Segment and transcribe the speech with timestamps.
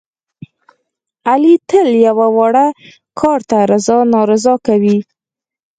[1.29, 2.67] علي تل یوه واړه
[3.19, 4.97] کار ته رضا نارضا کوي.